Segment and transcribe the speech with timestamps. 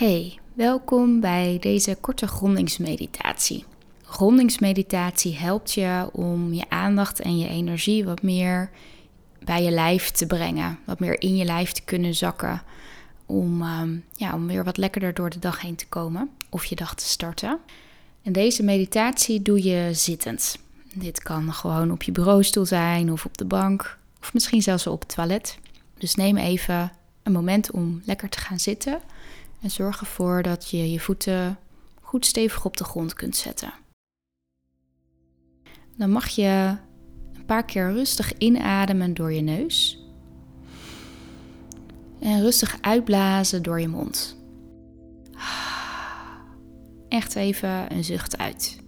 [0.00, 3.64] Hey, welkom bij deze korte grondingsmeditatie.
[4.02, 8.70] Grondingsmeditatie helpt je om je aandacht en je energie wat meer
[9.44, 12.62] bij je lijf te brengen, wat meer in je lijf te kunnen zakken,
[13.26, 16.76] om, ehm, ja, om weer wat lekkerder door de dag heen te komen of je
[16.76, 17.58] dag te starten.
[18.22, 20.58] En deze meditatie doe je zittend.
[20.94, 25.00] Dit kan gewoon op je bureaustoel zijn of op de bank of misschien zelfs op
[25.00, 25.58] het toilet.
[25.98, 26.92] Dus neem even
[27.22, 29.00] een moment om lekker te gaan zitten
[29.60, 31.58] en zorg ervoor dat je je voeten
[32.00, 33.72] goed stevig op de grond kunt zetten.
[35.96, 36.76] Dan mag je
[37.34, 39.98] een paar keer rustig inademen door je neus.
[42.18, 44.36] En rustig uitblazen door je mond.
[47.08, 48.78] Echt even een zucht uit.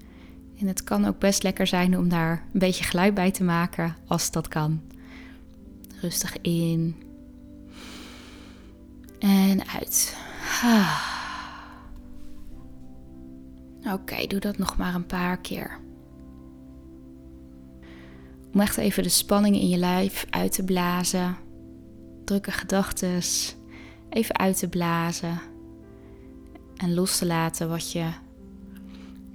[0.59, 3.97] En het kan ook best lekker zijn om daar een beetje geluid bij te maken
[4.07, 4.81] als dat kan.
[6.01, 7.03] Rustig in
[9.19, 10.17] en uit.
[13.95, 15.81] Oké, doe dat nog maar een paar keer.
[18.53, 21.37] Om echt even de spanning in je lijf uit te blazen.
[22.25, 23.21] Drukke gedachten
[24.09, 25.41] even uit te blazen.
[26.77, 28.11] En los te laten wat je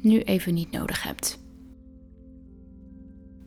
[0.02, 1.40] nu even niet nodig hebt.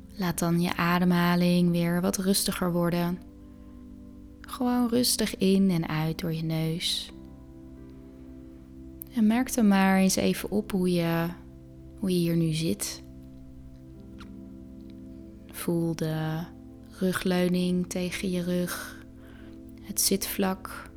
[0.09, 3.19] Laat dan je ademhaling weer wat rustiger worden.
[4.41, 7.13] Gewoon rustig in en uit door je neus.
[9.15, 11.29] En merk dan maar eens even op hoe je,
[11.99, 13.03] hoe je hier nu zit.
[15.47, 16.45] Voel de
[16.99, 19.05] rugleuning tegen je rug,
[19.83, 20.91] het zitvlak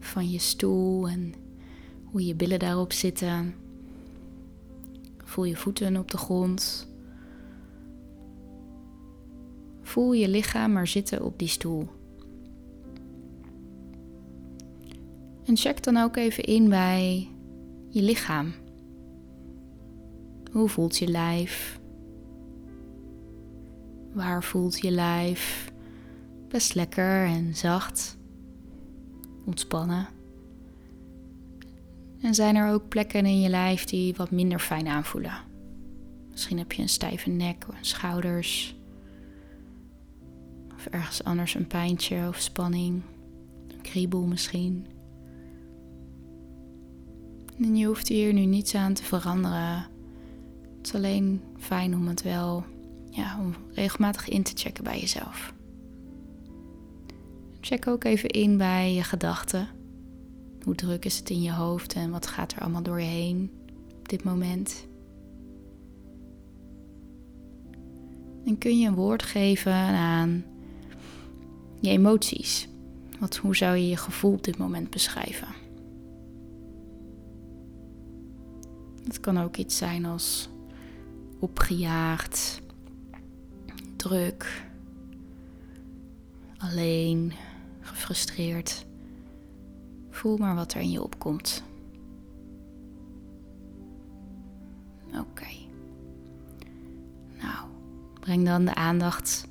[0.00, 1.34] van je stoel en
[2.04, 3.54] hoe je billen daarop zitten.
[5.24, 6.88] Voel je voeten op de grond.
[9.82, 11.88] Voel je lichaam maar zitten op die stoel.
[15.44, 17.31] En check dan ook even in bij
[17.92, 18.52] je lichaam.
[20.52, 21.80] Hoe voelt je lijf?
[24.12, 25.72] Waar voelt je lijf?
[26.48, 28.18] Best lekker en zacht.
[29.44, 30.08] Ontspannen.
[32.20, 35.36] En zijn er ook plekken in je lijf die wat minder fijn aanvoelen?
[36.30, 38.76] Misschien heb je een stijve nek of schouders.
[40.74, 43.02] Of ergens anders een pijntje of spanning.
[43.68, 44.86] Een kriebel misschien.
[47.58, 49.86] En je hoeft hier nu niets aan te veranderen.
[50.76, 52.64] Het is alleen fijn om het wel,
[53.10, 55.54] ja, om regelmatig in te checken bij jezelf.
[57.60, 59.68] Check ook even in bij je gedachten.
[60.62, 63.50] Hoe druk is het in je hoofd en wat gaat er allemaal door je heen
[63.98, 64.86] op dit moment?
[68.44, 70.44] En kun je een woord geven aan
[71.80, 72.68] je emoties?
[73.18, 75.61] Wat, hoe zou je je gevoel op dit moment beschrijven?
[79.04, 80.48] Het kan ook iets zijn als
[81.38, 82.60] opgejaagd,
[83.96, 84.62] druk,
[86.56, 87.32] alleen,
[87.80, 88.86] gefrustreerd.
[90.10, 91.62] Voel maar wat er in je opkomt.
[95.06, 95.48] Oké.
[97.40, 97.66] Nou,
[98.20, 99.50] breng dan de aandacht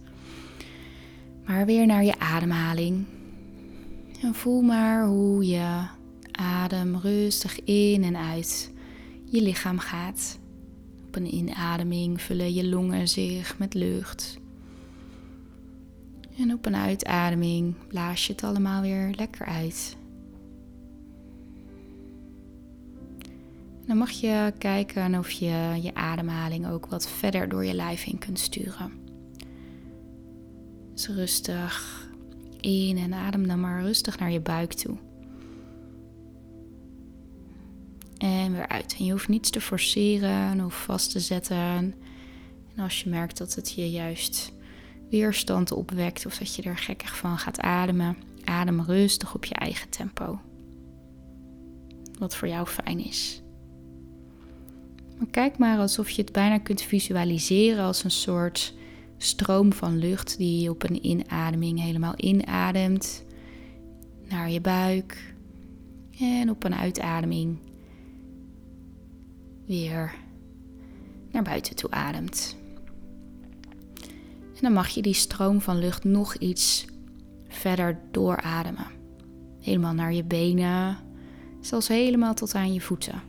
[1.52, 3.06] maar weer naar je ademhaling.
[4.22, 5.86] En voel maar hoe je
[6.32, 8.71] adem rustig in en uit
[9.32, 10.40] je lichaam gaat.
[11.08, 14.40] Op een inademing vullen je longen zich met lucht.
[16.38, 20.00] En op een uitademing blaas je het allemaal weer lekker uit.
[23.92, 28.18] dan mag je kijken of je je ademhaling ook wat verder door je lijf heen
[28.18, 28.92] kunt sturen.
[30.94, 32.08] Dus rustig
[32.60, 34.98] in en adem dan maar rustig naar je buik toe.
[38.22, 38.96] En weer uit.
[39.00, 41.58] En je hoeft niets te forceren of vast te zetten.
[42.76, 44.54] En als je merkt dat het je juist
[45.10, 49.90] weerstand opwekt of dat je er gekkig van gaat ademen, adem rustig op je eigen
[49.90, 50.40] tempo.
[52.20, 53.42] Wat voor jou fijn is.
[55.18, 58.74] Maar kijk maar alsof je het bijna kunt visualiseren als een soort
[59.18, 63.24] stroom van lucht die je op een inademing helemaal inademt
[64.30, 65.34] naar je buik.
[66.20, 67.58] En op een uitademing
[69.72, 70.14] weer
[71.32, 72.56] naar buiten toe ademt.
[74.56, 76.86] En dan mag je die stroom van lucht nog iets
[77.48, 78.88] verder doorademen.
[79.60, 80.98] Helemaal naar je benen,
[81.60, 83.22] zelfs helemaal tot aan je voeten.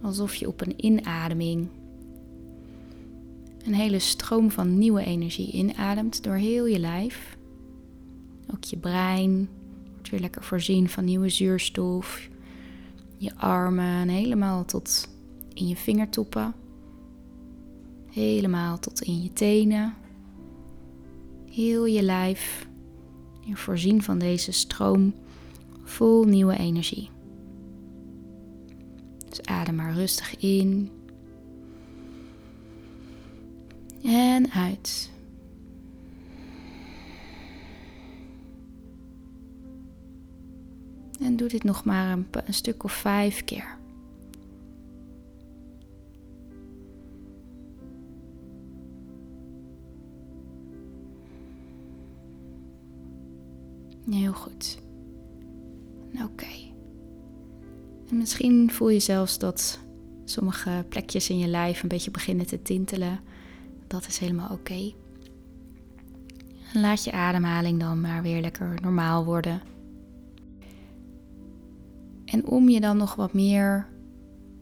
[0.00, 1.68] Alsof je op een inademing
[3.64, 7.36] een hele stroom van nieuwe energie inademt door heel je lijf.
[8.54, 9.48] Ook je brein
[9.92, 12.30] wordt weer lekker voorzien van nieuwe zuurstof.
[13.22, 15.08] Je armen helemaal tot
[15.54, 16.54] in je vingertoppen.
[18.06, 19.94] Helemaal tot in je tenen.
[21.50, 22.68] Heel je lijf.
[23.52, 25.14] Voorzien van deze stroom
[25.84, 27.10] vol nieuwe energie.
[29.28, 30.90] Dus adem maar rustig in.
[34.04, 35.11] En uit.
[41.20, 43.80] En doe dit nog maar een, een stuk of vijf keer.
[54.10, 54.78] Heel goed.
[56.24, 56.46] Oké.
[58.10, 59.78] En misschien voel je zelfs dat
[60.24, 63.20] sommige plekjes in je lijf een beetje beginnen te tintelen.
[63.86, 64.92] Dat is helemaal oké.
[66.72, 69.60] Laat je ademhaling dan maar weer lekker normaal worden.
[72.32, 73.88] En om je dan nog wat meer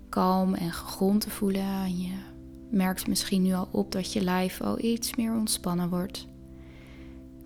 [0.08, 2.12] kalm en gegrond te voelen, en je
[2.70, 6.26] merkt misschien nu al op dat je lijf al iets meer ontspannen wordt,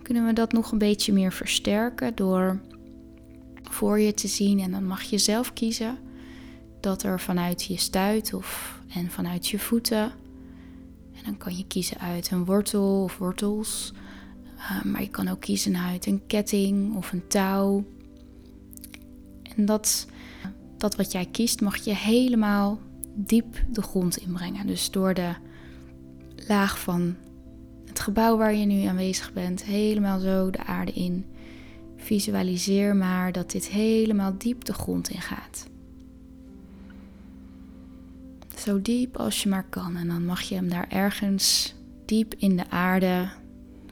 [0.01, 2.59] kunnen we dat nog een beetje meer versterken door
[3.63, 4.59] voor je te zien.
[4.59, 5.97] En dan mag je zelf kiezen
[6.79, 10.11] dat er vanuit je stuit of en vanuit je voeten.
[11.13, 13.93] En dan kan je kiezen uit een wortel of wortels.
[14.57, 17.83] Uh, maar je kan ook kiezen uit een ketting of een touw.
[19.55, 20.07] En dat,
[20.77, 22.79] dat wat jij kiest mag je helemaal
[23.13, 24.67] diep de grond inbrengen.
[24.67, 25.33] Dus door de
[26.47, 27.15] laag van
[27.85, 31.25] het gebouw waar je nu aanwezig bent, helemaal zo de aarde in.
[31.97, 35.67] Visualiseer maar dat dit helemaal diep de grond in gaat.
[38.57, 39.95] Zo diep als je maar kan.
[39.95, 41.73] En dan mag je hem daar ergens
[42.05, 43.29] diep in de aarde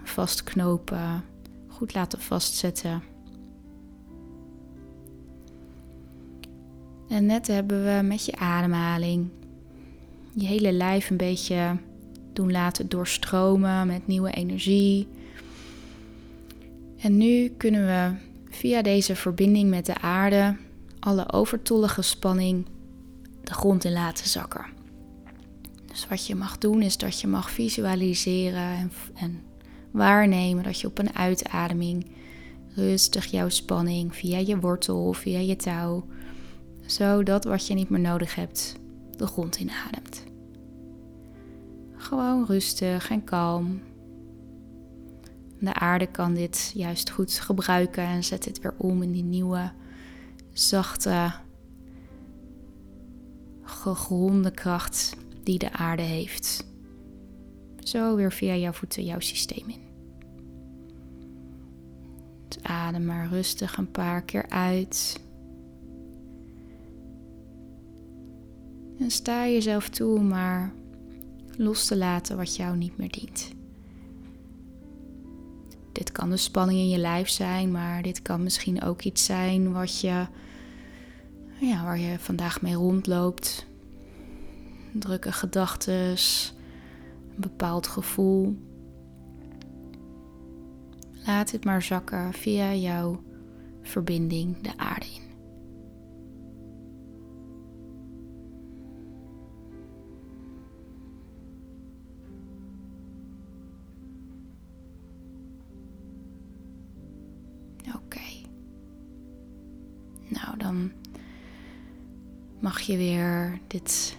[0.04, 1.24] vastknopen,
[1.68, 3.04] goed laten vastzetten.
[7.14, 9.30] En net hebben we met je ademhaling
[10.34, 11.78] je hele lijf een beetje
[12.34, 15.08] doen laten doorstromen met nieuwe energie.
[16.98, 18.16] En nu kunnen we
[18.56, 20.56] via deze verbinding met de aarde
[21.00, 22.66] alle overtollige spanning
[23.44, 24.66] de grond in laten zakken.
[25.86, 29.42] Dus wat je mag doen is dat je mag visualiseren en, en
[29.92, 32.06] waarnemen dat je op een uitademing
[32.76, 36.06] rustig jouw spanning via je wortel via je touw,
[36.86, 38.76] zodat wat je niet meer nodig hebt,
[39.12, 40.24] de grond inademt.
[41.96, 43.82] Gewoon rustig en kalm.
[45.60, 49.72] De aarde kan dit juist goed gebruiken en zet dit weer om in die nieuwe,
[50.54, 51.32] zachte,
[53.62, 56.66] gegronde kracht die de aarde heeft.
[57.80, 59.82] Zo weer via jouw voeten jouw systeem in.
[62.48, 65.22] Dus adem maar rustig een paar keer uit.
[69.00, 70.74] En sta jezelf toe maar
[71.58, 73.52] los te laten wat jou niet meer dient.
[75.92, 79.72] Dit kan de spanning in je lijf zijn, maar dit kan misschien ook iets zijn
[79.72, 80.28] wat je,
[81.60, 83.66] ja, waar je vandaag mee rondloopt.
[84.92, 86.18] Drukke gedachten, een
[87.36, 88.58] bepaald gevoel.
[91.26, 93.24] Laat het maar zakken via jouw
[93.82, 95.23] verbinding de aarde in.
[112.64, 114.18] Mag je weer dit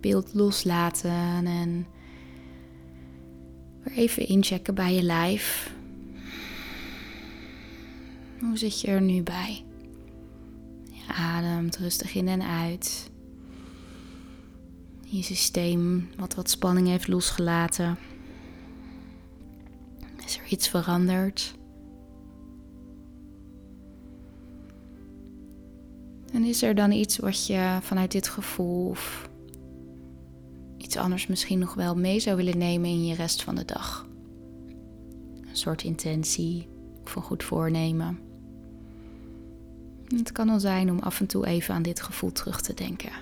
[0.00, 1.86] beeld loslaten en
[3.82, 5.74] weer even inchecken bij je lijf.
[8.40, 9.64] Hoe zit je er nu bij?
[10.90, 13.10] Je ademt rustig in en uit.
[15.04, 17.98] Je systeem wat wat spanning heeft losgelaten.
[20.24, 21.54] Is er iets veranderd?
[26.34, 29.28] En is er dan iets wat je vanuit dit gevoel of
[30.76, 34.06] iets anders misschien nog wel mee zou willen nemen in je rest van de dag?
[35.40, 36.68] Een soort intentie
[37.04, 38.18] of een goed voornemen.
[40.04, 43.12] Het kan al zijn om af en toe even aan dit gevoel terug te denken.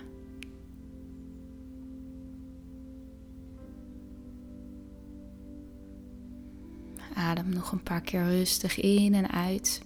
[7.15, 9.83] Adem nog een paar keer rustig in en uit.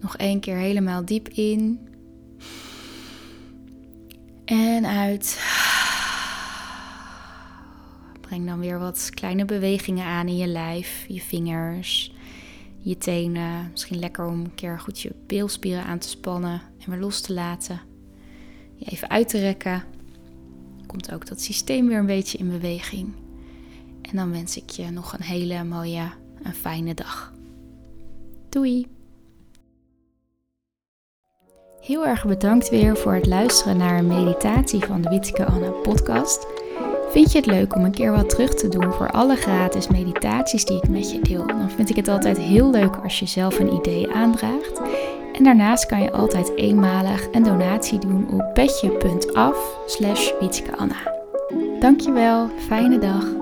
[0.00, 1.88] Nog één keer helemaal diep in.
[4.44, 5.40] En uit.
[8.20, 12.12] Breng dan weer wat kleine bewegingen aan in je lijf, je vingers,
[12.78, 13.68] je tenen.
[13.70, 17.32] Misschien lekker om een keer goed je beelspieren aan te spannen en weer los te
[17.32, 17.80] laten.
[18.74, 19.84] Je even uit te rekken.
[20.86, 23.12] Komt ook dat systeem weer een beetje in beweging.
[24.02, 26.10] En dan wens ik je nog een hele mooie
[26.42, 27.32] en fijne dag.
[28.48, 28.97] Doei!
[31.88, 36.46] Heel erg bedankt weer voor het luisteren naar een meditatie van de Wittike Anna podcast.
[37.10, 40.64] Vind je het leuk om een keer wat terug te doen voor alle gratis meditaties
[40.64, 41.46] die ik met je deel?
[41.46, 44.80] Dan vind ik het altijd heel leuk als je zelf een idee aandraagt.
[45.32, 50.32] En daarnaast kan je altijd eenmalig een donatie doen op petje.af slash
[51.80, 53.37] Dankjewel, fijne dag.